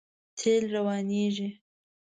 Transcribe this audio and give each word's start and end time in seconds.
تېل 0.37 0.63
روانېږي. 0.75 1.49